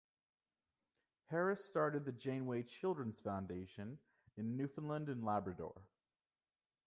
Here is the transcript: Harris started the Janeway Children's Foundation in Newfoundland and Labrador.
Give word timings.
Harris 1.27 1.63
started 1.63 2.05
the 2.05 2.11
Janeway 2.11 2.63
Children's 2.63 3.19
Foundation 3.19 3.99
in 4.35 4.57
Newfoundland 4.57 5.09
and 5.09 5.23
Labrador. 5.23 5.79